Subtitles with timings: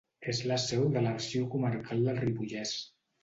[0.31, 2.73] És la seu de l'Arxiu Comarcal del Ripollès.